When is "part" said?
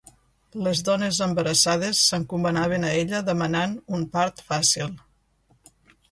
4.17-4.41